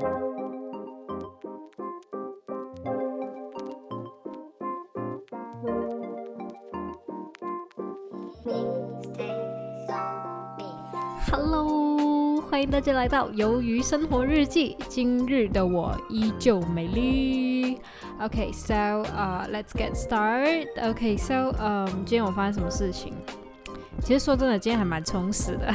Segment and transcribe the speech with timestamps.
[0.00, 0.30] Hello，
[12.42, 14.76] 欢迎大家来到《鱿鱼生活日记》。
[14.88, 17.80] 今日的我依旧美丽。
[18.20, 20.68] OK，so 呃，let's get started。
[20.90, 23.14] OK，so 嗯，今天我发生什么事情？
[24.04, 25.74] 其实说真的，今天还蛮充实的。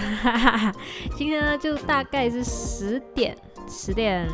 [1.17, 3.37] 今天呢，就大概是十点，
[3.75, 4.29] 十点，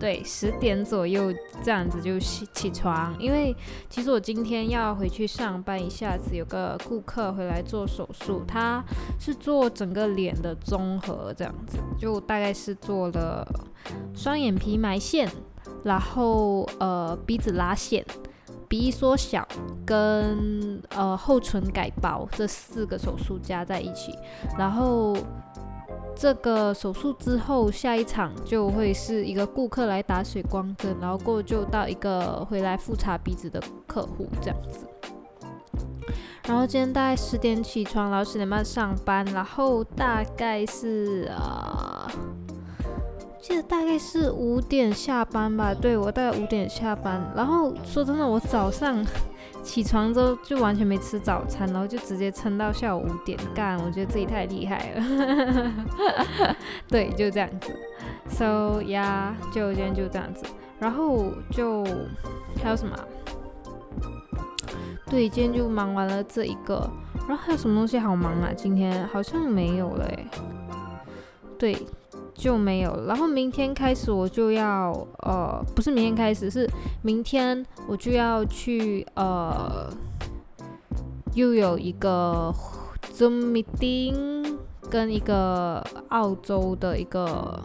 [0.00, 1.30] 对，十点左右
[1.62, 3.14] 这样子就起起床。
[3.20, 3.54] 因为
[3.90, 8.82] 其实我今天要回去上班，一下子有个顾客回来做手术，他
[9.20, 13.46] 是做整个脸的综合这样子，就大概是做了
[14.14, 15.30] 双眼皮埋线，
[15.84, 18.02] 然后呃鼻子拉线。
[18.66, 19.48] 鼻翼缩小
[19.86, 24.12] 跟呃后唇改薄这四个手术加在一起，
[24.58, 25.16] 然后
[26.18, 34.86] 这个手术之后，下一场就会是一个顾客来打水光针，然后过就到一个回来复查鼻子的客户这样子。
[36.48, 42.10] 然后今天大概十点起床，然后十点半上班，然后大概是啊。
[43.40, 47.32] 记得大概是五点下班吧，对我大概五点下班。
[47.36, 49.02] 然后说真的，我早上
[49.68, 53.76] 起床之后就完全没吃早餐，然后就直接撑到下午五点干。
[53.84, 56.56] 我觉得自己太厉害了，
[56.88, 57.70] 对，就这样子。
[58.30, 60.46] So 呀，就今天就这样子。
[60.80, 61.84] 然后就
[62.62, 62.96] 还有什么？
[65.10, 66.90] 对，今天就忙完了这一个。
[67.28, 68.50] 然后还有什么东西好忙啊？
[68.56, 70.26] 今天好像没有了诶。
[71.58, 71.76] 对。
[72.34, 73.04] 就没有。
[73.04, 74.92] 然后明天开始我就要，
[75.24, 76.70] 呃，不是明天开始，是
[77.02, 79.92] 明天我就要去，呃，
[81.34, 82.54] 又有一个
[83.12, 84.56] Zoom meeting，
[84.88, 87.60] 跟一个澳洲的一个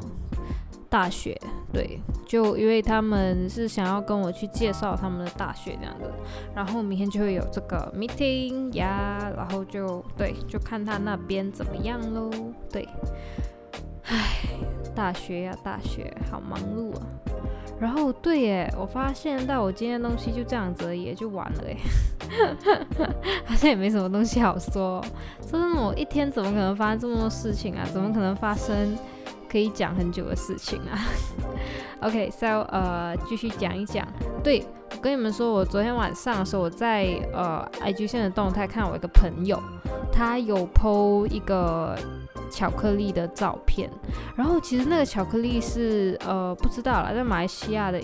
[0.89, 1.39] 大学，
[1.72, 6.11] 对，就因为他们是想要跟我去介绍他们的大学这样的，
[6.55, 12.31] 然后明天就会有这个 meeting 呀，然后就对，就看他那边怎么样喽，
[12.72, 12.89] 对。
[14.06, 14.36] 唉，
[14.96, 17.02] 大学呀，大学好忙碌啊。
[17.80, 21.78] 然后对耶，我发现到我今天东西就这样子而已，就完了耶。
[23.46, 25.03] 好像也没什么东西好说。
[25.52, 27.86] 真的，我一天怎么可能发生这么多事情啊？
[27.92, 28.96] 怎么可能发生
[29.50, 30.97] 可以讲很久的事情啊？
[32.02, 34.08] OK，so 呃，继续讲一讲。
[34.44, 39.62] 对我跟你们说，我昨天晚上的时候，我在呃 IG 线的动态看我一个朋友，
[40.12, 41.97] 他有 PO 一个。
[42.53, 43.90] 巧克力的照片，
[44.36, 48.00] 然后其实那个巧克力是呃不知道了，在马来西亚的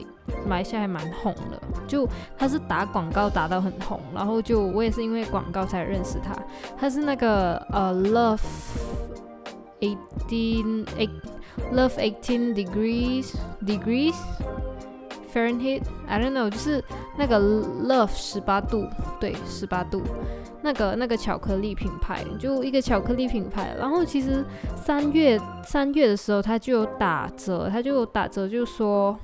[0.47, 6.35] 马来西亚还蛮红的，就他是打广告打到很红，然后就我也是因为广告才认识他，
[6.75, 8.41] 他是那个呃 Love
[9.81, 11.11] eighteen eight
[11.71, 14.15] Love eighteen degrees degrees
[15.33, 16.83] Fahrenheit，I don't know，就是
[17.17, 18.85] 那个 Love 十八度，
[19.19, 20.01] 对，十八度。
[20.61, 23.73] 那个那个巧克力品牌，就一个巧克力品牌。
[23.79, 24.43] 然后其实
[24.75, 29.17] 三月三月的时候，它就有打折，它就有打折，就说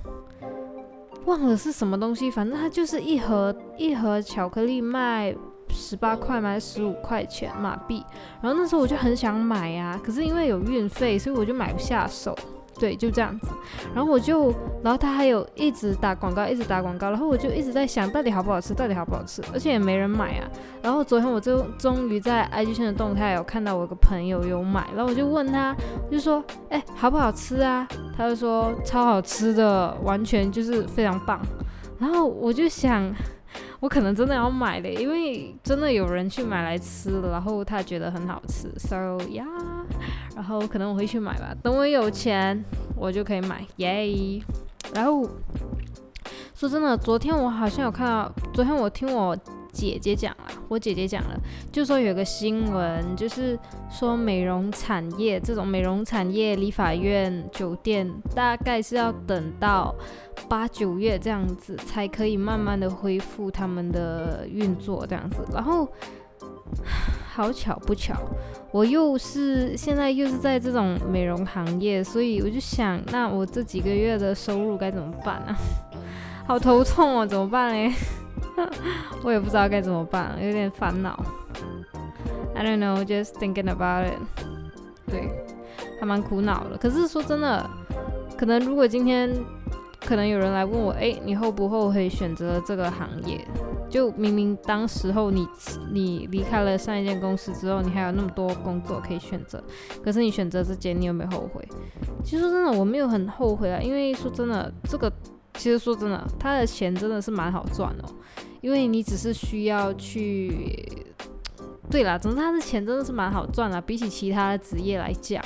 [1.25, 5.35] 忘了是什么东西，反正它就是一盒一盒巧克力卖
[5.67, 8.01] 十八块，卖十五块钱马币。
[8.41, 12.33] 然后那时候我就很想买呀，可是因为有运费，所以我就买不下手。
[12.79, 13.47] 对，就这样子，
[13.93, 14.53] 然后我就，
[14.83, 20.47] 然后他还有一直打广告，一直打广告，然后我就一直在想，到底好不好吃，到底好不好吃，而且也没人买啊。
[20.81, 25.75] 然后昨天我就终于在 IG 上的动态有看到我一个朋友有买，然后我就问他，
[26.11, 27.87] 就说，哎，好不好吃啊？
[28.17, 31.39] 他就说超好吃的，完全就是非常棒。
[31.97, 33.13] 然后我就想。
[33.79, 38.95] 我可能真的要买的，因为真的有人去买来吃，然后他觉得很好吃，so
[39.27, 39.45] yeah，，
[40.35, 41.53] 然后可能我会去买吧。
[41.61, 42.63] 等我有钱，
[42.95, 44.41] 我就可以买，耶。
[44.93, 45.27] 然后
[46.53, 49.35] 说真的，昨天我好像有看到，昨天我听我。
[49.75, 51.37] 姐姐讲了，我姐姐讲了，
[51.69, 53.59] 就说有个新闻，就是
[53.91, 59.93] 说美容产业这种美容产业、理发院、酒店，大概是要等到
[60.47, 65.39] 八九月这样子，才可以慢慢的恢复他们的运作这样子。
[65.51, 65.85] 然后
[67.33, 68.15] 好巧不巧，
[68.71, 75.53] 我又是现在又是在这种美容行业，所以我就想，那我这几个月的收入该怎么办呢？
[76.47, 77.91] 好头痛哦，怎么办嘞？
[79.23, 81.17] 我也不知道该怎么办，有点烦恼。
[82.55, 84.19] I don't know, just thinking about it。
[85.07, 85.29] 对，
[85.99, 86.77] 还蛮苦恼的。
[86.77, 87.69] 可是说真的，
[88.37, 89.29] 可能如果今天
[90.05, 93.45] 可能有人来问我，哎，你后不后悔选择这个行业？
[93.87, 95.47] 就明明当时候你
[95.91, 99.63] 你离开了上一间公司之后，你还有那么多工作可以选择，
[100.03, 101.65] 可是你选择这间，你有没有后悔？
[102.23, 105.11] 其实真的，我没有很后悔啊，因为说真的，这个
[105.57, 108.09] 其实说真的，他的钱真的是蛮好赚哦，
[108.61, 111.05] 因为你只是需要去，
[111.89, 115.43] 对啦，总之他的钱真的是蛮好赚啦，比起其他的职业来讲，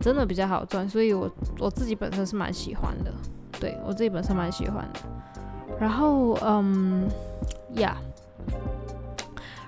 [0.00, 3.12] 真的比较好赚，所以我我自己本身是蛮喜欢的，
[3.60, 5.00] 对我自己本身蛮喜欢的。
[5.80, 7.08] 然后，嗯，
[7.74, 7.96] 呀，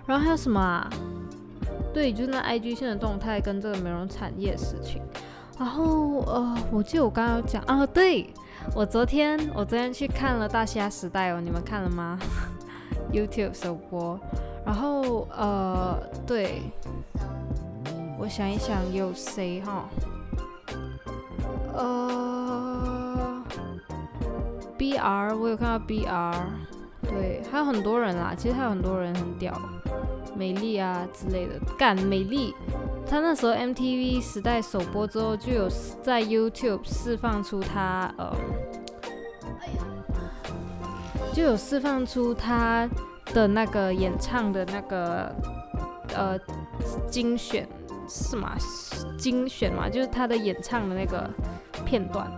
[0.06, 0.88] 然后还有什么啊？
[1.92, 5.00] 对，就是那 IG 线的动态跟这个美容产业的事情。
[5.58, 8.32] 然后，呃，我记得我刚刚讲啊，对
[8.72, 12.18] 我昨天我昨天去看了《大虾时代》哦，你们看了吗？
[13.12, 14.18] YouTube 首播。
[14.64, 16.62] 然后，呃，对，
[18.18, 19.88] 我想一想有谁哈？
[21.74, 23.42] 呃。
[24.76, 26.34] B R，我有看到 B R，
[27.02, 28.34] 对，还有很多人啦。
[28.36, 29.56] 其实还有很多人很屌，
[30.36, 31.52] 美丽啊之类的。
[31.78, 32.52] 干美丽，
[33.06, 35.68] 他那时候 M T V 时代首播之后，就有
[36.02, 38.36] 在 YouTube 释放出他呃，
[41.32, 42.88] 就有释放出他
[43.32, 45.32] 的那个演唱的那个
[46.14, 46.38] 呃
[47.08, 47.68] 精选
[48.08, 48.56] 是吗？
[49.16, 51.28] 精选嘛，就是他的演唱的那个
[51.84, 52.30] 片段。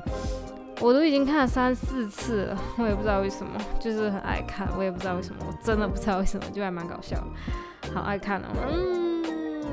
[0.78, 7.16] 我都已经看了三四次了，我也不知道为什么，就是很爱看，我也不知道为什么，我真的不知道为什么，就还蛮搞笑，
[7.94, 9.05] 好爱看哦，嗯，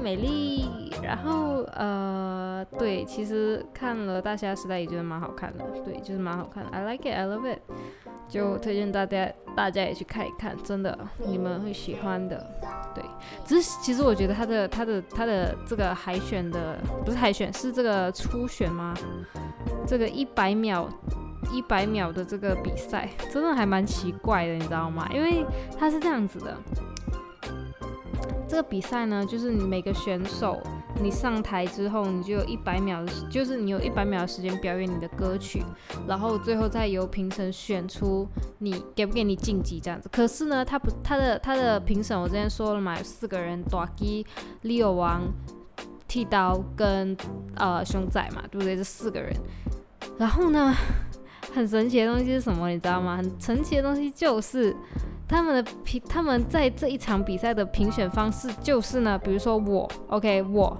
[0.03, 0.69] 美丽，
[1.01, 7.59] 然后呃，对，其实看了《大虾时代》也觉得蛮好看的，对，就是蛮好看的，I like it，I love it，
[8.27, 12.45] 就推荐大家，大家也去看一看，真的，你们会喜欢的，
[12.93, 13.01] 对，
[13.45, 18.93] 只是其实我觉得他的他的他的这个海选的不是海选，是这个初选吗？
[19.87, 20.85] 这个一百秒，
[21.49, 25.07] 一百秒的这个比赛，真的还蛮奇怪的，你知道吗？
[25.13, 25.45] 因为
[25.79, 26.57] 它是这样子的，
[28.53, 30.61] 这个比赛呢，就是你每个选手，
[31.01, 35.63] 你上台之后，你就有一百秒的，就是你有一百秒的时间表演你的歌曲，
[36.07, 38.27] 然后最后再由评审选出
[38.59, 40.07] 你给不给你晋级这样子。
[40.11, 44.23] 可是呢，他不，他的他的评审我之前说了嘛，有四个人，大基、
[44.61, 45.23] 利欧王。
[46.07, 47.17] 剃刀跟
[47.55, 48.77] 呃熊仔嘛，对不对？
[48.77, 49.35] 这四个人，
[50.19, 50.71] 然后呢，
[51.55, 52.69] 很神奇的东西是什么？
[52.69, 53.17] 你知道吗？
[53.17, 54.75] 很神奇的东西就是
[55.33, 60.77] 他们的评，他们在这一场比赛的评选方式就是呢，比如说我，OK，我，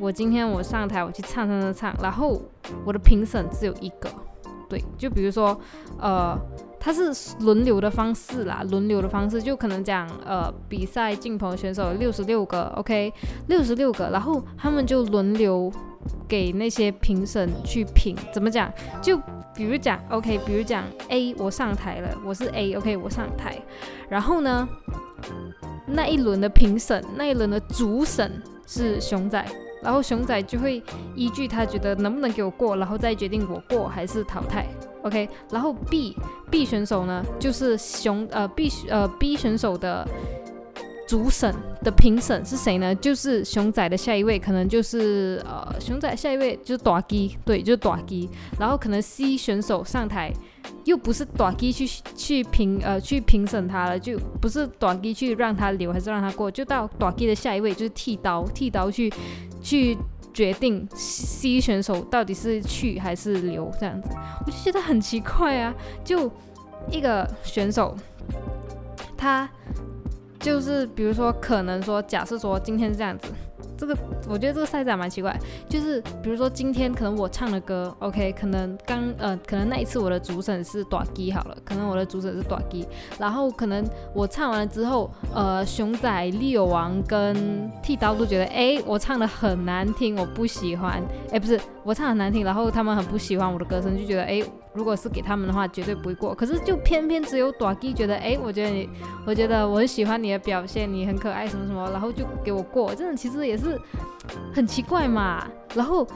[0.00, 2.40] 我今天我上台我去唱唱唱唱，然后
[2.86, 4.08] 我的评审只有一个，
[4.70, 5.60] 对，就比如说
[5.98, 6.38] 呃。
[6.86, 7.10] 它是
[7.40, 13.10] 轮流的方式啦，轮流的方式就可能讲，呃，比赛进棚选手六十六个，OK，
[13.46, 15.72] 六十六个，然后他们就轮流
[16.28, 18.72] 给那些评审去评，怎么讲？
[19.02, 19.16] 就
[19.54, 23.56] 比如讲，OK，比如讲 A，我上台了，我是 A，OK，我上台，
[24.08, 24.68] 然后呢，
[25.86, 29.44] 那一轮的评审，那一轮的主审是熊仔。
[29.82, 30.82] 然后熊仔就会
[31.14, 34.66] 依据他觉得能不能给我过，然后再决定我过还是淘汰。
[35.02, 36.16] OK，然后 B
[36.50, 40.08] B 选手呢，就是熊呃 B 呃 B 选手的
[41.06, 42.94] 主审的评审是谁呢？
[42.94, 48.28] 就是熊仔的下一位，可能就是呃熊仔下一位就是短基，对，就是短基。
[48.58, 50.32] 然后可能 C 选手上台。
[50.84, 59.12] 又不是短基去去评呃去评审他了，就不是短基去让他留还是让他过，就到短基的下一位就是剃刀，剃刀去
[59.62, 59.96] 去
[60.32, 64.08] 决定 C 选手到底是去还是留这样子，
[64.46, 66.30] 我就觉得很奇怪啊，就
[66.90, 67.94] 一个选手，
[69.16, 69.48] 他
[70.44, 73.28] 就是比如说可能说假设说今天是这样子。
[73.86, 75.38] 这个我觉得这个赛制蛮奇怪，
[75.68, 82.86] 就是比如说今天可能我唱的歌，OK，可能刚呃可能那一次我的主审是短基好了，可能我的主审是短基，
[83.18, 94.42] 然后可能我唱完了之后，呃熊仔、利友王跟剃刀都觉得，哎，我唱的很难听，我不喜欢，哎，不是我唱很难听，然后他们很不喜欢我的歌声，就觉得，哎。
[94.74, 96.34] 如果是给他们的话，绝对不会过。
[96.34, 98.90] 可是就偏偏只有短基觉得，哎，我觉得你，
[99.24, 102.92] 我觉得我很喜欢你的表现，你很可爱什么什么，然后就给我过。
[102.92, 103.73] 这种其实也是
[104.54, 105.46] 很奇怪嘛。
[105.74, 106.06] 然后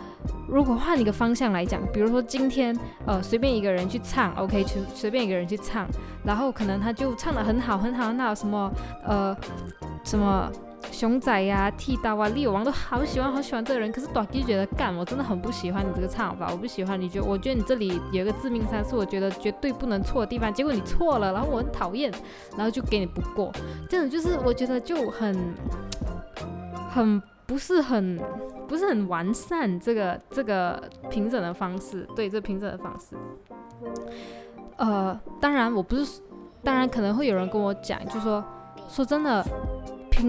[0.49, 5.87] 如果换一个方向来讲，比如说今天呃随便一个人去唱，OK，随随便一个人去唱，
[6.25, 8.73] 然后可能他就唱的很好很好很好，什么
[9.05, 9.37] 呃
[10.05, 10.51] 什么。
[10.93, 13.91] 熊仔呀，剃刀啊，利王都好喜欢，好喜欢这个人。
[13.91, 16.99] 可是短基觉得干，我真的很不喜欢你这个唱法，我不喜欢。
[16.99, 17.21] 你觉？
[17.21, 20.55] 我觉得你这里有一个致命伤，是我觉得绝对不能错的地方。
[20.55, 22.13] 结果你错了，然后我很讨厌，
[22.57, 23.53] 然后就给你不过。
[23.91, 25.37] 这种就是我觉得就很
[26.89, 28.21] 很不是很
[28.69, 32.07] 不是很完善这个这个评审的方式。
[32.15, 33.17] 对，这评审的方式。
[34.77, 36.23] 呃，当然我不是。
[36.61, 38.45] 当然可能会有人跟我讲，就说
[38.89, 39.43] 说真的。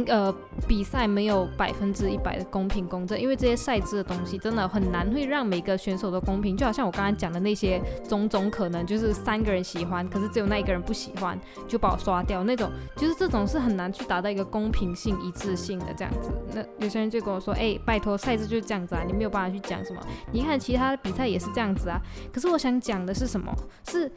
[0.07, 0.33] 呃，
[0.67, 6.55] 比赛没有百分之一百的公平公正，因为这些赛制的东西真的很难会让每个选手都公平。
[6.55, 16.29] 就好像我刚刚讲的那些种种可能，就是三个人喜欢，可是只有那一个人不喜欢，就把我刷掉那种，就是这种是很难去达到一个公平性、一致性的这样子。
[16.53, 19.99] 那有些人就跟我说：“哎，拜托，赛制就是这样子啊，你没有办法去讲什么。
[20.31, 21.99] 你看其他的比赛也是这样子啊。”
[22.31, 23.51] 可是我想讲的是什么？
[23.87, 24.11] 是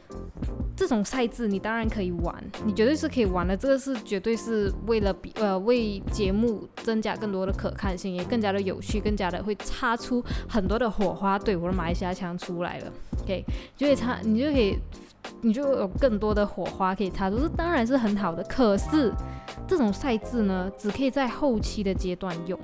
[0.75, 3.57] 这种赛制你当然可以玩，你绝对是可以玩的。
[3.57, 5.62] 这个是绝对是为了比呃。
[5.65, 11.37] 为节目增加更多的可看性，也更加的有趣，更加的会擦出很多的火花。
[11.37, 12.91] 对，我的马来西亚枪出来了
[13.23, 13.43] ，OK，
[13.75, 14.77] 就会擦，你就可以，
[15.41, 18.43] 你就有更多的火花可以擦出，这当然是很好的。
[18.43, 19.11] 可是
[19.67, 22.59] 这种赛制呢，只可以在后期的阶段用。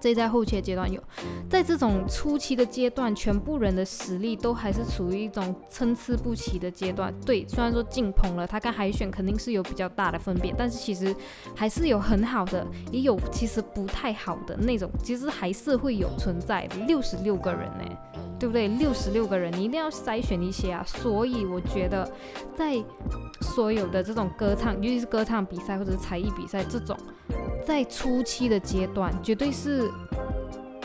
[0.00, 1.02] 这在后期的阶段有，
[1.48, 7.12] 在这种初期的阶段，全部人的实力都还是处于一种参差不齐的阶段。
[7.26, 11.14] 对，虽然说进棚了，他跟海选肯定是有比较大的分别，但是其实
[11.54, 16.76] 还是有很好的，也有其实不太好的那种，其实还是会有存在的。
[16.86, 17.84] 六十六个人呢，
[18.38, 18.68] 对不对？
[18.68, 20.84] 六十六个人，你一定要筛选一些啊。
[20.86, 22.10] 所以我觉得，
[22.56, 22.82] 在
[23.40, 26.96] 所有的这种歌唱，尤其是歌唱比赛或者是才艺比赛这种。
[27.66, 29.90] 在初期的阶段，绝对是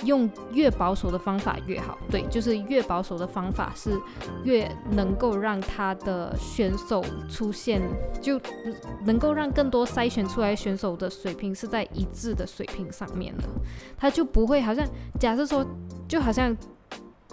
[0.03, 1.97] 用越保守的方法越好。
[2.11, 3.97] 对，就是越保守的方法是
[4.43, 7.81] 越能够让他的选手出现，
[8.21, 8.37] 就
[9.05, 13.43] 能够让更多筛选出来选手的水平是在一致的水平上面的。
[13.97, 14.85] 他就不会好像
[15.17, 15.65] 假设说，
[16.05, 16.55] 就好像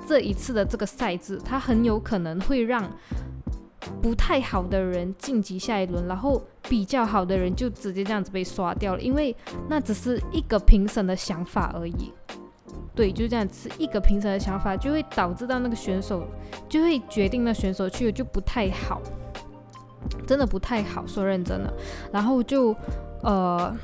[0.06, 2.90] 这一次的这个赛制，他很有可能会让。
[4.02, 9.34] 不太好的人晋级下一轮，然后比较好的人就直接这样子被刷掉了，因为
[9.68, 12.12] 那只是一个评审的想法而已。
[12.94, 16.26] 对，就这样子一个评审的想法，就会导致到那个选手
[16.68, 19.00] 就会决定那选手去就不太好，
[20.26, 21.72] 真的不太好，说认真的。
[22.12, 22.74] 然后就
[23.22, 23.74] 呃，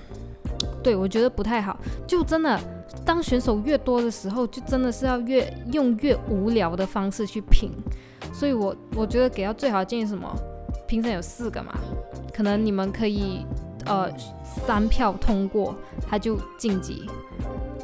[0.82, 2.58] 对我觉得不太好，就真的
[3.05, 7.71] 当选手越多的时候，就真的是要越用越无聊的方式去评。
[8.33, 10.28] 所以，我我觉得给到最好的建议什么？
[10.87, 11.73] 评审有四个嘛，
[12.33, 13.45] 可能你们可以
[13.87, 14.09] 呃
[14.45, 15.75] 三票通过，
[16.09, 17.09] 他就晋级。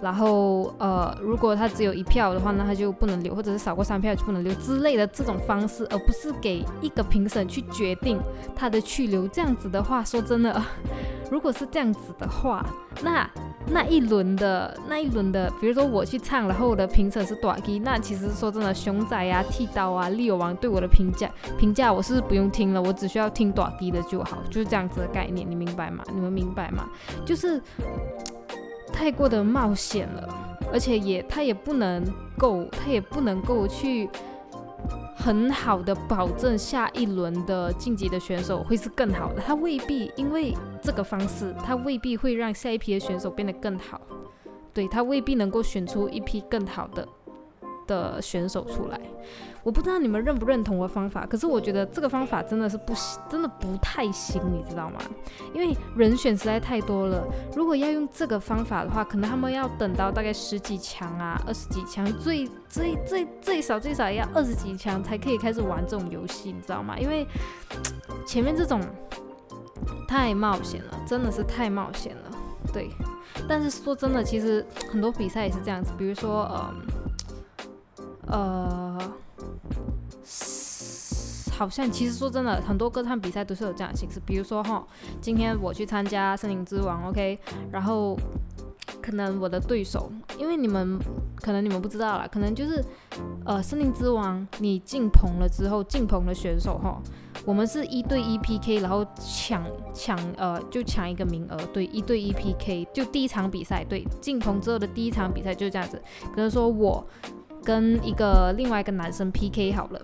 [0.00, 8.21] 然后呃，如果他只有一票的话，那他就不能留，或者是少过三票就不能留之类的这种方式，而不是给一个评审去决定
[8.54, 9.28] 他的去留。
[9.28, 10.61] 这样子的话，说真的，
[11.30, 12.64] 如果是这样子的话，
[13.02, 13.28] 那
[13.66, 26.02] 那一轮的那一轮的，比如说我去唱，然后我的评审是短 K，那其实说真的，熊仔啊、剃刀啊、利友王对我的评价评价，我是不用听了，我只需要听短 K 的就好，就是这样子的概念，你明白吗？
[26.14, 26.88] 你们明白吗？
[27.25, 27.61] 就是。
[28.92, 30.28] 太过的冒险了，
[30.71, 32.04] 而且也他也不能
[32.37, 34.07] 够，他也不能够去
[35.14, 44.00] 很好的保证下一轮的晋级的选手会是更好的，他未必因为这个方式，他未必会让下一批的选手变得更好，
[44.73, 47.07] 对他未必能够选出一批更好的。
[47.86, 49.00] 的选手出来。
[49.62, 54.98] 我不知道你们认不认同我的方法，可是我觉得这个方法真的是不行，真的不太行，你知道吗？
[55.54, 57.24] 因为人选实在太多了。
[57.54, 66.98] 如果要用这个方法的话，可能他们要等到大概十几强啊、二十几强，最最最最少最少也要二十几强才可以开始玩这种游戏，你知道吗？
[66.98, 67.24] 因为
[68.26, 68.80] 前面这种
[70.08, 72.22] 太冒险了，真的是太冒险了。
[72.72, 72.90] 对，
[73.48, 76.74] 但是说真的，其实很多比赛也是这样子，比如说呃
[78.26, 78.99] 呃。
[81.55, 84.19] 好像其实说真的，很多歌唱比赛都是有这样的形式。
[84.25, 84.85] 比如说哈，
[85.21, 87.38] 今天我去参加《森林之王》，OK，
[87.71, 88.19] 然后
[89.00, 90.99] 可能我的对手，因为你们
[91.37, 92.83] 可能你们不知道啦，可能就是
[93.45, 97.00] 呃《森林之王》，你进棚了之后，进棚的选手哈，
[97.45, 99.64] 我们是一对一 PK，然后抢
[99.95, 106.02] 抢呃就抢一个名额，对，一对一 PK，就第一场比赛，对，进棚之后的第一场比赛就是这样子。
[106.35, 107.07] 可能说我
[107.64, 110.00] 跟一个另外一个男生 PK 好了。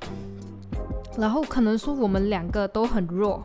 [1.19, 3.45] 然后可能说我们两个都很弱，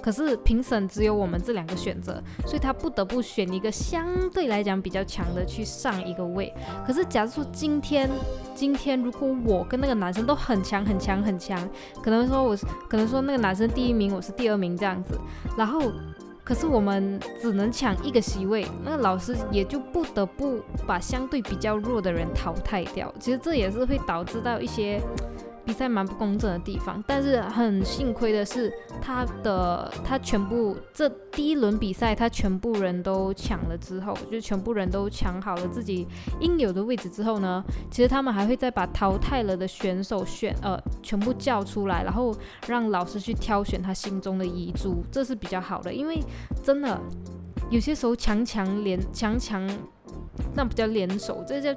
[0.00, 6.50] 可是评审只有我们这两个选择，所以他不得不选一个相对来讲比较强的去上一个位。
[6.86, 8.08] 可是假如说今天，
[8.54, 11.60] 今天如果我跟那个男生都很强很强很强，
[12.02, 15.20] 可能说我是可能说那个男生第一名，我是第二名这样子，
[15.58, 15.92] 然后
[16.50, 23.14] 可是我们只能抢一个席位，那老师也就不得不把相对比较弱的人淘汰掉。
[23.20, 25.00] 其实这也是会导致到一些。
[25.70, 27.02] 比赛蛮不公正的地方。
[27.06, 36.08] 但是很幸亏的是，他的他全部这第一轮比赛，他全部人都抢了之后，就全部人都抢好了自己
[36.40, 42.34] 应有的位置之后呢，其实他们还会再把淘汰了的选手选呃全部叫出来，然后
[42.66, 46.20] 让老师去挑选他心中的遗珠，这是比较好的，因为
[46.64, 47.00] 真的
[47.70, 49.66] 有些时候强强联强强。
[50.54, 51.72] 那不叫联手，这叫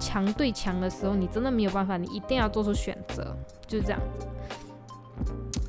[0.00, 3.36] 强对强的时候，你真的没有办法，你一定要做出选择，
[3.66, 4.00] 就是这样。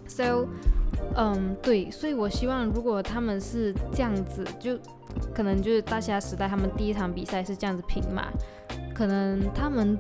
[0.08, 0.48] So，
[1.16, 4.78] 嗯，对，所以我希望如果他们是这样子，就
[5.34, 8.28] 可能就是大虾时代他们第一场比赛是这样子平嘛，
[8.96, 9.98] 可能他们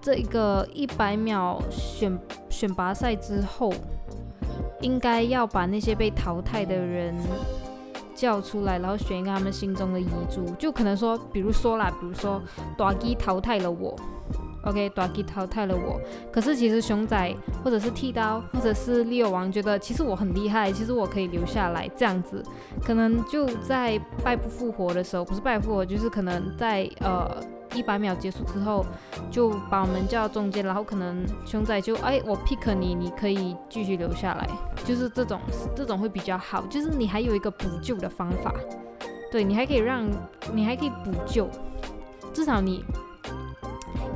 [0.00, 2.18] 这一个一百秒选
[2.50, 3.72] 选拔赛之后，
[4.80, 7.14] 应该要把那些被淘汰的人。
[8.24, 12.40] 叫出来，然后选一个他们心中的遗嘱，就可能说，比如说啦，比如说
[12.74, 13.94] 短基淘汰了我
[14.64, 16.00] ，OK，短基淘汰了我，
[16.32, 22.42] 可是其实熊仔或者是剃刀或者是猎王觉得其实我很厉害，其实我可以留下来，这样子，
[22.82, 27.30] 可能就在败不复活的时候，不是败不复活，就是可能在呃。
[27.74, 28.84] 一百秒结束之后，
[29.30, 34.48] 就把我们叫到中间，然后可能熊仔就哎，我 pick 你，你可以继续留下来，
[34.84, 35.40] 就是这种
[35.74, 38.54] 这种会比较好，就是你还有一个补救的方法，
[39.30, 40.08] 对你还可以让
[40.52, 41.48] 你还可以补救，
[42.32, 42.84] 至少你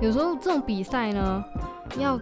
[0.01, 1.45] 有时候这种比赛呢，
[1.99, 2.21] 要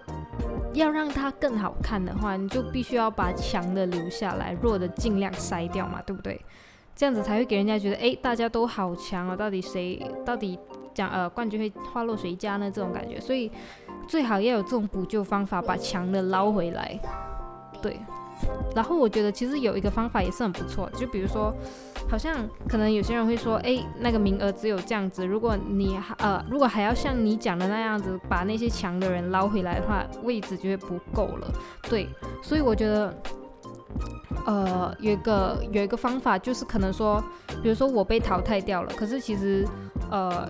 [0.73, 6.41] 要让它更好看的话，你就必须要把强的留下来，弱的尽量筛掉嘛，对不对？
[6.95, 10.59] 这样子才会给人家觉得哎，大家都好强啊，到底谁到底？
[10.97, 12.71] 讲呃冠军会花落谁家呢？
[12.71, 13.53] 这种感觉，所以
[14.09, 16.99] 最好要有这种补救方法，把强的捞回来。
[17.83, 18.01] 对，
[18.75, 21.55] 然后我觉得其实有一个方法也是很不错，就比如说，
[22.09, 22.35] 好像
[22.67, 31.47] 可能有些人会说，哎，那个名额只有这样子，如果你呃如果还要像你讲的那样子，把那些强的人捞回来的话，位置就会不够了。
[31.83, 32.09] 对，
[32.43, 33.15] 所以我觉得，
[34.45, 37.23] 呃，有一个有一个方法就是可能说，
[37.63, 39.67] 比如说我被淘汰掉了，可是其实
[40.11, 40.49] 呃。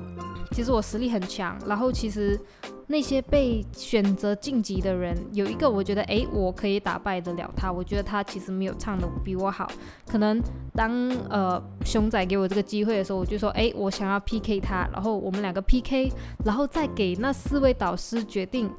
[0.52, 2.38] 其实我实力很强，然后其实
[2.86, 7.70] 那些被选择晋级的人，有一个我觉得，哎，我可以打败得了他。
[7.70, 9.70] 我觉得他其实没有唱的比我好。
[10.06, 10.40] 可能
[10.72, 16.10] 当呃熊仔给我这个机会的时候，我就说，哎，我想要 PK 他，然后我们两个 PK，
[16.44, 18.70] 然后再给那四位导师决定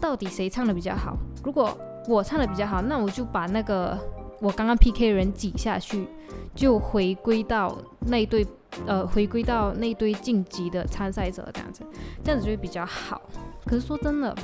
[0.00, 1.16] 到底谁唱的比较好。
[1.42, 3.98] 如果我唱的比较好，那我就把那个
[4.40, 6.06] 我刚刚 PK 人挤下去，
[6.54, 8.46] 就回归到那队。
[8.88, 11.86] 呃，回归到那堆晋级的参赛者这样子，
[12.24, 13.22] 这样子就会比较好。
[13.64, 14.34] 可是说真的，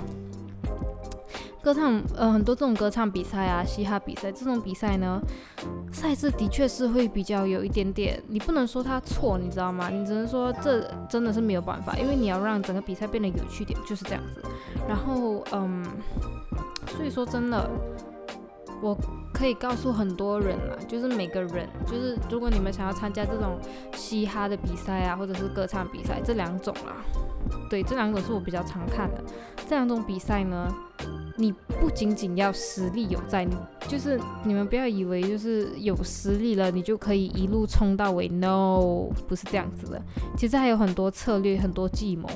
[1.63, 5.21] 歌唱呃很多这种歌唱比赛啊、嘻哈比赛这种比赛呢，
[5.93, 9.89] 赛制的确是会比较有一点点，你不能说它错，你知道吗？
[9.89, 14.43] 你只能说这真的是没有办法，因为你要让整个比赛变得有趣点，就是这样子。
[14.89, 15.85] 然后嗯，
[16.97, 17.71] 所以说真的。
[18.83, 18.97] 我
[19.33, 23.59] 可以告诉很多人啦，就是每个人，就是如果你们想要参加这种
[23.95, 26.97] 嘻哈的比赛啊，或者是歌唱比赛这两种啦，
[27.69, 29.23] 对，这两种是我比较常看的。
[29.69, 30.67] 这两种比赛呢，
[31.37, 33.47] 你不仅仅要实力有在，
[33.87, 40.03] 就是你们不要以为就是有实力了，你就可以一路冲到尾，no，不是这样子的。
[40.37, 42.29] 其实还有很多策略，很多计谋。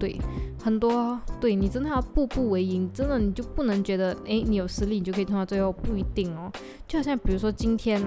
[0.00, 0.18] 对，
[0.64, 6.50] 很多对你真的要步步为营，真的你就不能觉得，哎，你有实力你就可以冲到最后，不一定哦。
[6.88, 8.02] 就好像比如说今天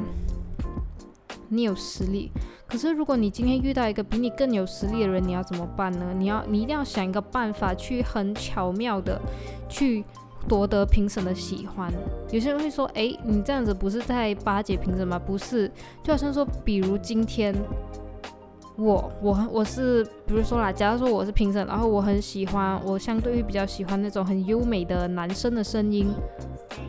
[1.49, 2.31] 你有实力，
[2.67, 6.15] 可是如果你今天遇到一个比你更有实力的人，你要怎么办呢？
[6.17, 9.21] 你要你一定要想一个办法去很巧妙的
[9.69, 10.03] 去
[10.47, 11.93] 夺得评审的喜欢。
[12.31, 15.19] 有些人会说，哎，你这样子不是在巴结评审吗？
[15.19, 15.71] 不是，
[16.03, 17.55] 就好像说，比如今天。
[18.75, 26.11] 我我我是，比如说啦，假如说我是评审，然后我很喜欢，我相对于比较喜欢那种很优美的男生的声音。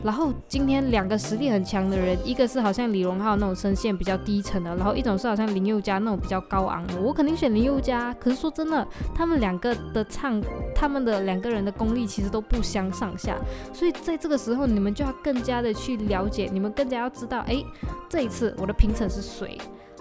[0.03, 6.99] 然后今天两个实力很强的人，一个是好像李荣浩那种声线比较低沉的，然后一种是好像林宥嘉那种比较高昂的。
[6.99, 8.11] 我肯定选林宥嘉。
[8.19, 10.41] 可是说真的，他们两个的唱，
[10.73, 13.37] 他们的两个人的功力其实都不相上下。
[13.73, 17.63] 所以在这个时候，你们就要更加的去了解，你们更加要知道，哎，
[18.09, 19.57] 这一次我的评审是谁。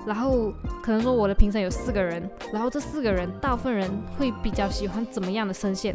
[0.07, 5.95] 然后可能说我的评审有四个人，然后这四个人大部分人会比较喜欢怎么样的声线，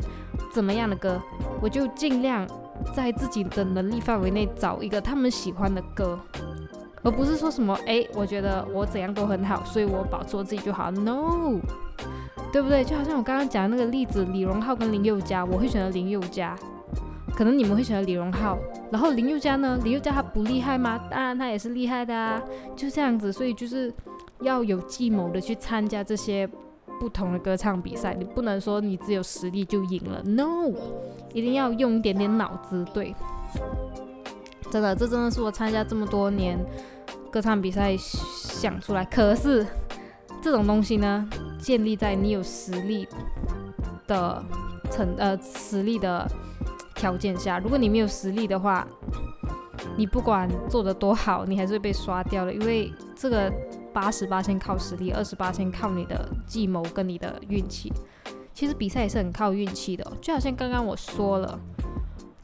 [0.54, 1.22] 怎么样的歌，
[1.62, 2.48] 我就尽量
[2.96, 6.20] 在自己的能力范围内找一个他们喜欢的歌，
[7.04, 10.90] 而不是说什么哎，我觉得我怎样都很好，所以我保持我自己就好。
[10.90, 11.60] No，
[12.52, 12.84] 对不对？
[12.84, 16.58] 就好像我刚刚讲的那个例子，李荣浩跟林宥嘉，我会选择林宥嘉，
[17.40, 18.58] 可能你们会选择李荣浩。
[18.92, 19.80] 然后林宥嘉呢？
[19.82, 21.00] 林宥嘉他不厉害吗？
[21.10, 22.44] 当然他也是厉害的啊，
[22.76, 23.32] 就这样子。
[23.32, 23.94] 所以就是
[24.42, 26.46] 要有计谋的去参加这些
[27.00, 30.70] 不同的歌唱比赛，你不能说你只有实力就赢了，no，
[31.34, 33.16] 一定要用一点点脑子，对，
[34.70, 36.60] 真的，这真的是我参加这么多年
[37.32, 39.06] 歌唱比赛想出来。
[39.06, 39.66] 可是
[40.42, 41.26] 这种东西呢，
[41.58, 43.08] 建立在你有实力
[44.08, 44.44] 的
[44.92, 46.30] 成呃实力的
[47.00, 48.86] 条件下，如果你没有实力的话，
[49.98, 53.52] 你不管做的多好，你还是会被刷掉了，因为这个。
[53.92, 57.92] 八十八先靠实力，二十八先靠你的计谋跟你的运气。
[58.54, 61.60] 其实比赛也是很靠运气的，就好像刚刚我说了，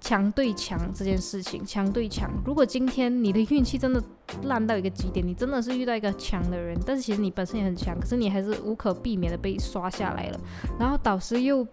[0.01, 2.27] 强对强这件事情，强对强。
[2.43, 4.03] 如果今天你的运气真的
[4.45, 10.39] 烂到一个极点，你真的是遇到一个强的人，但是其实你本身也很强，可是你还是无可避免的被刷下来了。
[10.79, 11.65] 然后导师又。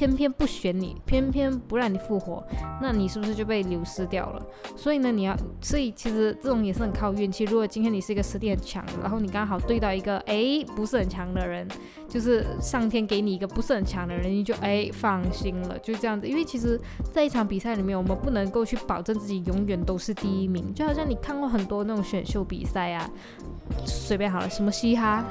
[0.00, 2.42] 偏偏不选你，偏偏不让你复活，
[2.80, 4.42] 那你是不是就被流失掉了？
[4.74, 7.44] 所以呢，你要，所以其实这种也是很靠运气。
[7.44, 11.68] 如果今天你是一个实力很强，然后你刚好对到一个哎不是很强的人，
[12.08, 16.26] 就是上天给你一个不是很强的人，你就哎放心了，就这样子。
[16.26, 16.80] 因为其实
[17.12, 20.72] 在一场比赛里面，我们不能够去保证自己永远都是第一名。
[20.72, 23.06] 就好像你看过很多那种选秀比赛啊，
[23.84, 25.22] 随便好了，什么嘻哈，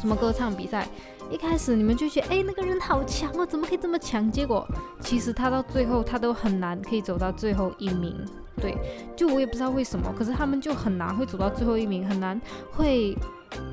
[0.00, 0.86] 什么歌唱比赛。
[1.30, 4.30] 一开始你们就觉得，哎，那个人好强哦，怎么可以这么强？
[4.30, 4.66] 结果
[5.00, 8.14] 其实他到最后他都很难可以走到最后一名。
[8.60, 8.76] 对，
[9.16, 12.40] 就我也不知道为什么，可是他们就很难会走到最后一名，很难
[12.72, 13.16] 会。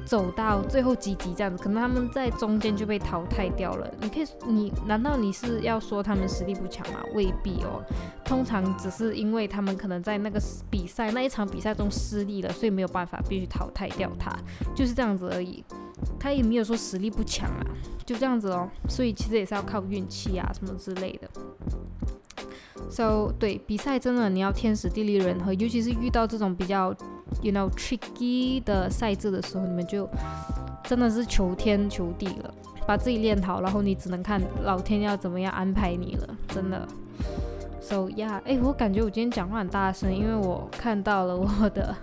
[0.06, 3.92] 走到最后几集这样子，可能他们在中间就被淘汰掉了。
[4.00, 7.02] 你可以，你难道你是要说他们实力不强吗？
[7.14, 7.84] 未必哦，
[8.24, 14.32] 通常只是因为他们可能在那个比赛那一场比赛中失利了，所以没有办法必须淘汰掉他，
[14.74, 15.62] 就是这样子而已。
[16.20, 17.66] 他也没有说实力不强啊，
[18.06, 18.70] 就这样子哦。
[18.88, 21.30] 所以其实也是要靠运气啊什么之类的。
[22.90, 26.96] So 对比赛真的你要天时地利人和，尤其是遇到这种比较。
[27.42, 30.08] You know tricky 的赛制的时候，你们就
[30.84, 32.54] 真的是求天求地了，
[32.88, 36.88] 把自己练好，然后你只能看老天要怎么样安排你了，真的。
[37.82, 41.94] So yeah，哎，我感觉我今天讲话很大声，因为我看到了我的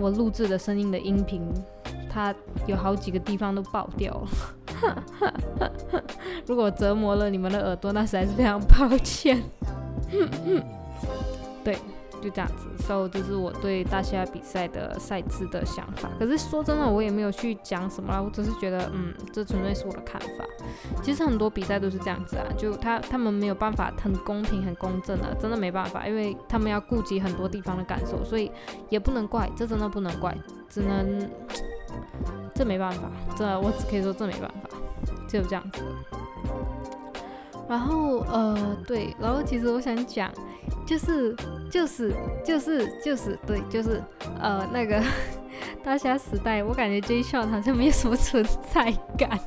[0.00, 1.42] 我录制的声音的音频，
[2.14, 2.32] 它
[2.66, 4.28] 有好几个地方都爆掉了。
[6.46, 9.42] 如果折磨了你们的耳朵，那实在是非常抱歉。
[11.64, 11.76] 对。
[12.22, 16.08] 就这样子，so 这是我对大虾比赛的赛制的想法。
[16.18, 20.42] 可是说真的，我也没有去讲什么啦，我只是觉得，嗯，这纯粹是我的看法。
[21.02, 28.50] 其实很多比赛都是这样子啊，就他他们没有办法很公平、很公正的，真的没办法，因为他们要顾及很多地方的感受，所以
[28.88, 30.34] 也不能怪，这真的不能怪，
[30.70, 31.28] 只能
[32.54, 34.70] 这没办法，这我只可以说这没办法，
[35.28, 35.82] 就这样子。
[37.68, 40.30] 然后呃，对，然后其实我想讲。
[40.86, 41.34] 就是
[41.70, 44.02] 就是就是就是对，就是
[44.38, 45.02] 呃那个
[45.82, 49.38] 大虾时代，我感觉 J s h o n 好像没有什么存在感，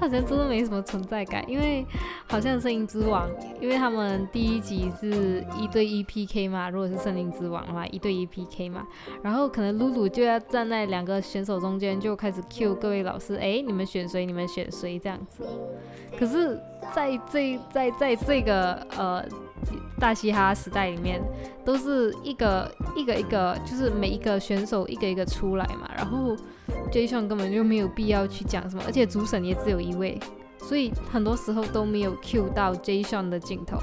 [0.06, 1.86] 好像真的没什么存在感，因为
[2.28, 3.28] 好像森林之王，
[3.60, 8.86] 因为他们第一集是一对一 PK 嘛，如果是森林之王的话，一对一 PK 嘛，
[9.22, 14.26] 然后可能露露就要站在两个选手中间，就开始 Q 各位老师，哎，你们选谁？
[14.26, 14.98] 你们选谁？
[14.98, 15.46] 这样子。
[16.18, 16.60] 可是
[16.94, 19.24] 在这在在这个呃。
[19.98, 21.20] 大嘻哈时代里面，
[21.64, 25.90] 都是一个一个一个，就是每一个选手一个一个出来嘛。
[25.96, 26.36] 然后
[26.90, 30.18] json 根本就没有必要去讲什么，而且主审也只有一位，
[30.58, 33.78] 所以很多时候都没有 Q 到 json 的镜头，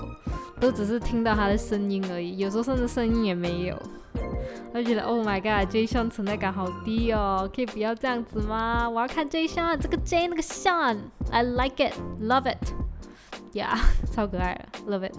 [0.59, 2.37] 都只是听到他的声音而已。
[2.37, 3.77] 有时候甚至声音也没有。
[4.73, 8.89] 我就觉得 Oh my god json 存在感好低哦，可以不要这样子吗？
[8.89, 10.97] 我要看 json，这个 J 那个 son
[11.31, 13.77] i like it，love it，Yeah，
[14.11, 15.15] 超可爱的，love it。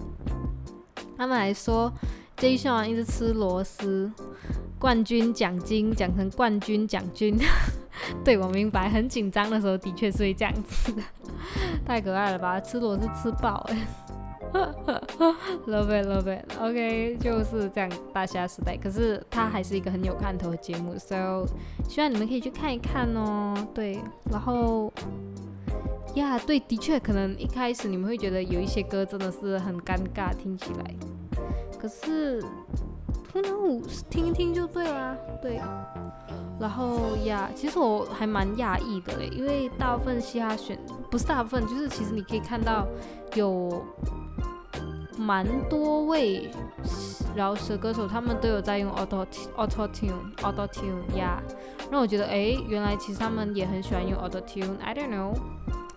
[1.17, 1.91] 他们还说
[2.35, 4.11] json 一直吃螺丝，
[4.85, 7.35] 冠军奖金讲成冠军奖金。
[8.23, 10.93] 对我明白，很紧张的时候的确是会这样子，
[11.83, 12.59] 太可爱了吧？
[12.61, 13.87] 吃螺是吃爆哎，
[15.65, 18.77] love it love it，OK，就是这样大虾时代。
[18.77, 21.47] 可是它还是一个很有看头的节目，so
[21.89, 23.55] 希望你们可以去看一看哦。
[23.73, 23.97] 对，
[24.29, 24.93] 然后。
[26.13, 30.95] 呀，对，的确，可能一开始你们会觉得有一些歌真的是很尴尬，听起来。
[31.77, 32.41] 可是
[33.35, 34.01] ，Who knows？
[34.09, 35.61] 听一听就对啦，对。
[36.57, 40.79] 然后呀，其实我还蛮讶异的嘞，因为大部分嘻哈选
[41.11, 42.87] 不是大部分，就是其实你可以看到
[43.33, 43.83] 有
[45.17, 46.49] 蛮多位
[47.35, 49.25] 饶舌歌手，他们都有在用 auto
[49.57, 51.43] auto tune auto tune 呀，
[51.91, 54.79] 让我觉得，哎，原来其实他们也很喜欢用 auto tune。
[54.81, 55.33] I don't know。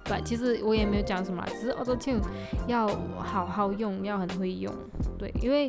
[0.08, 2.22] 对，其实我也没有讲什么，只是 Auto Tune
[2.66, 4.72] 要好好用，要很会用。
[5.18, 5.68] 对，因为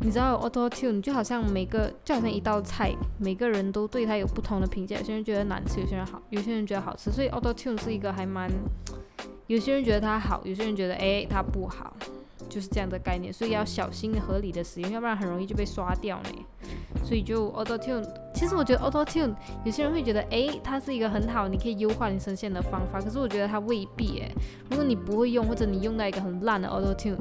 [0.00, 8.50] 你知道 Auto Tune 就好像每个就好像一道菜，每个人都对它有不同的评价，有些人觉得难吃，有些人好，有些人觉得好吃，所以 Auto Tune 是一个还蛮，
[9.48, 11.94] 有些人觉得它好，有些人觉得诶它不好。
[12.48, 16.30] 就是这样的概念，所以要小心合理的使用，要不然很容易就被刷掉呢。
[17.04, 19.34] 所以就 Auto Tune，其实我觉得 Auto Tune
[19.64, 23.00] 有些人会觉得，诶，它是一个很好，你可以优化你声线的方法。
[23.00, 24.34] 可是我觉得它未必，诶，
[24.70, 27.16] 如果你不会用，或者你用到一个很烂的 Auto Tune，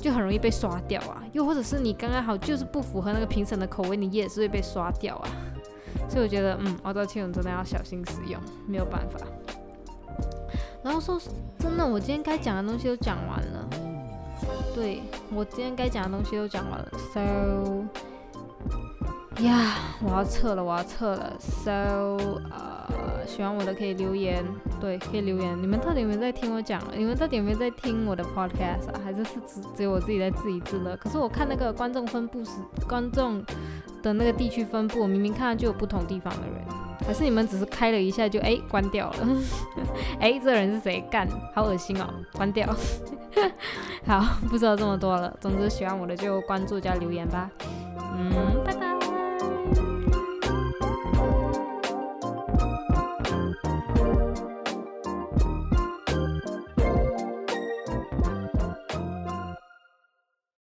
[0.00, 1.22] 就很容易被刷掉啊。
[1.32, 5.28] 又或者是你刚刚好就是不符合那个评审的口味，你也是会被刷掉啊。
[6.08, 9.20] 所以我觉得，嗯，Auto Tune 真的要小心使用，没有办法。
[10.82, 11.18] 然后说
[11.58, 13.68] 真的，我今天该讲的东西都讲完了。
[14.74, 17.20] 对我今天该讲的东西都讲完了，so
[19.42, 21.70] 呀，我要撤了，我要撤了，so
[22.50, 22.73] 呃，
[23.26, 24.44] 喜欢我的可以留言，
[24.80, 25.60] 对，可以留言。
[25.60, 26.82] 你们到底有没有在听我讲？
[26.96, 29.00] 你们到底有没有在听我的 podcast 啊？
[29.04, 30.96] 还是是只只有我自己在自娱自乐？
[30.96, 32.52] 可是我看那个观众分布是
[32.88, 33.44] 观众
[34.02, 36.64] 的那个地区分布，明明看到就有不同地方的人。
[37.06, 39.28] 还是你们只是开了一下就哎关掉了？
[40.20, 41.28] 哎，这人是谁干？
[41.54, 42.08] 好恶心哦！
[42.32, 42.66] 关掉。
[44.06, 45.36] 好，不知道这么多了。
[45.40, 47.50] 总之喜欢我的就关注加留言吧。
[48.16, 48.30] 嗯。
[48.64, 48.93] 拜拜